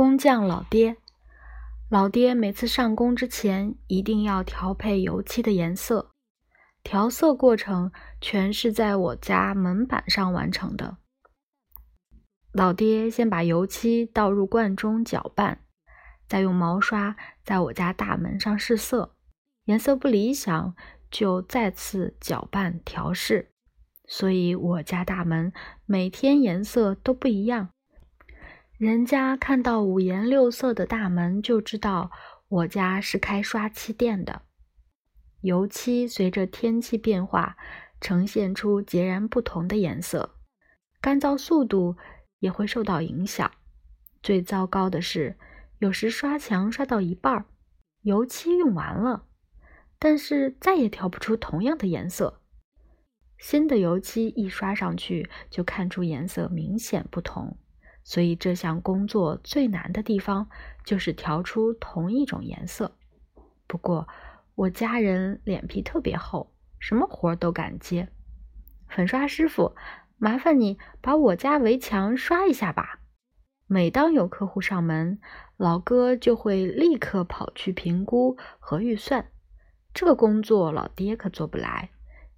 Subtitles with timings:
[0.00, 0.96] 工匠老爹，
[1.90, 6.12] 老爹每次上工之前一定要调配油漆的颜色，
[6.82, 10.96] 调色过程全是在我家门板上完成的。
[12.50, 15.60] 老爹先把油漆倒入罐中搅拌，
[16.26, 17.14] 再用毛刷
[17.44, 19.14] 在我家大门上试色，
[19.66, 20.74] 颜色不理想
[21.10, 23.52] 就再次搅拌调试，
[24.08, 25.52] 所以我家大门
[25.84, 27.68] 每天颜色都不一样。
[28.80, 32.10] 人家看到五颜六色的大门，就知道
[32.48, 34.40] 我家是开刷漆店的。
[35.42, 37.58] 油漆随着天气变化，
[38.00, 40.36] 呈现出截然不同的颜色，
[40.98, 41.98] 干燥速度
[42.38, 43.50] 也会受到影响。
[44.22, 45.36] 最糟糕的是，
[45.80, 47.44] 有时刷墙刷到一半，
[48.00, 49.26] 油漆用完了，
[49.98, 52.40] 但是再也调不出同样的颜色。
[53.36, 57.58] 新的油漆一刷上去，就看出颜色明显不同。
[58.02, 60.48] 所以这项工作最难的地方
[60.84, 62.96] 就是调出同一种颜色。
[63.66, 64.08] 不过
[64.54, 68.08] 我家人脸皮特别厚，什么活都敢接。
[68.88, 69.76] 粉刷师傅，
[70.16, 73.00] 麻烦你把我家围墙刷一下吧。
[73.66, 75.20] 每当有客户上门，
[75.56, 79.30] 老哥就会立刻跑去评估和预算。
[79.94, 81.90] 这个工作老爹可做不来。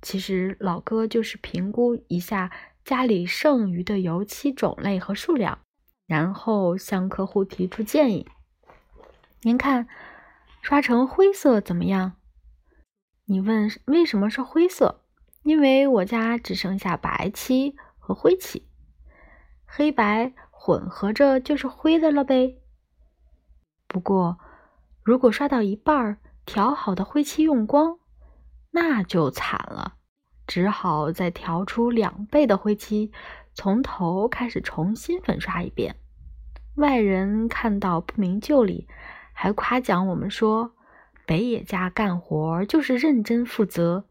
[0.02, 2.50] 其实老哥就是评估一下。
[2.84, 5.58] 家里剩余的油漆种类和数量，
[6.06, 8.28] 然后向客户提出建议。
[9.42, 9.86] 您看，
[10.60, 12.14] 刷成灰色怎么样？
[13.26, 15.04] 你问为什么是灰色？
[15.42, 18.68] 因为我家只剩下白漆和灰漆，
[19.64, 22.60] 黑白混合着就是灰的了呗。
[23.86, 24.38] 不过，
[25.02, 27.98] 如果刷到一半儿，调好的灰漆用光，
[28.70, 29.96] 那就惨了。
[30.52, 33.10] 只好再调出两倍的灰漆，
[33.54, 35.96] 从头开始重新粉刷一遍。
[36.74, 38.86] 外人看到不明就里，
[39.32, 40.72] 还夸奖我们说
[41.24, 44.04] ：“北野家干活就是认真负责，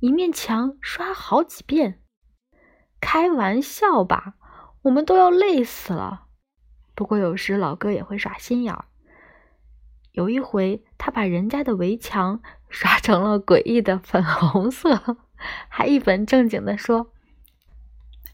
[0.00, 2.00] 一面墙刷好几遍。”
[3.00, 4.34] 开玩笑吧，
[4.82, 6.24] 我们都要累死了。
[6.96, 8.86] 不过有时老哥也会耍心眼儿。
[10.10, 15.18] 有一回，他把人家的围墙刷成了诡异的粉红色。
[15.68, 17.12] 还一本正经地说：“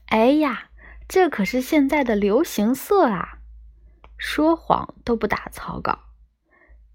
[0.07, 0.71] 哎呀，
[1.09, 3.39] 这可是现在的流行色啊！”
[4.17, 5.99] 说谎都不打草稿。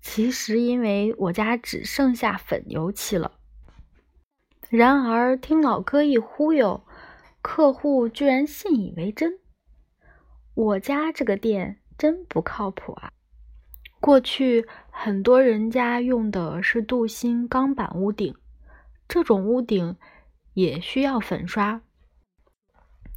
[0.01, 3.33] 其实因为我家只剩下粉油漆了。
[4.69, 6.85] 然而听老哥一忽悠，
[7.41, 9.39] 客户居然信以为真。
[10.53, 13.11] 我家这个店真不靠谱啊！
[13.99, 18.35] 过去很多人家用的是镀锌钢板屋顶。
[19.07, 19.97] 这种屋顶
[20.53, 21.81] 也需要粉刷。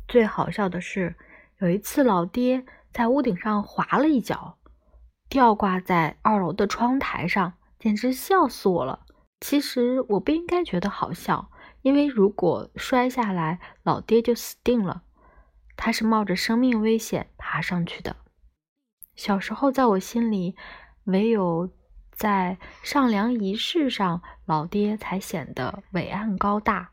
[0.07, 1.17] 最好笑的是，
[1.59, 4.59] 有一次老爹在屋顶上滑了一跤，
[5.29, 9.07] 吊挂在二楼的窗台上，简直笑死我了。
[9.41, 11.51] 其实我不应该觉得好笑，
[11.83, 15.03] 因为如果摔下来，老爹就死定了。
[15.77, 18.17] 他是冒着生命危险爬上去的。
[19.15, 20.57] 小时候，在我心里，
[21.05, 21.71] 唯有……
[22.21, 26.91] 在上梁仪式上，老爹才显得伟岸高大。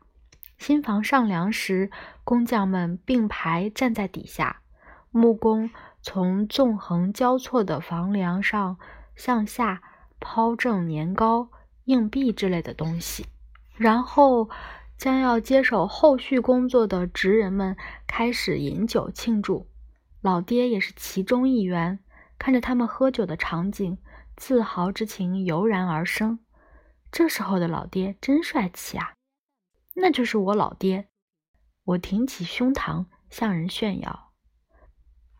[0.56, 1.90] 新房上梁时，
[2.24, 4.62] 工匠们并排站在底下，
[5.10, 5.68] 木工
[6.00, 8.78] 从纵横交错的房梁上
[9.16, 9.82] 向下
[10.18, 11.50] 抛正年糕、
[11.84, 13.26] 硬币之类的东西，
[13.76, 14.48] 然后
[14.96, 19.66] 将要接手后续工作的职人们开始饮酒庆祝。
[20.22, 21.98] 老爹也是其中一员，
[22.38, 23.98] 看着他们喝酒的场景。
[24.38, 26.38] 自豪之情油然而生。
[27.10, 29.14] 这时候的老爹真帅气啊！
[29.96, 31.08] 那就是我老爹。
[31.84, 34.32] 我挺起胸膛向人炫耀。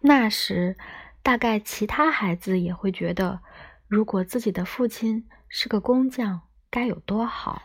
[0.00, 0.76] 那时，
[1.22, 3.40] 大概其他孩子也会觉得，
[3.86, 7.62] 如果自己的父亲是个工匠，该有多好。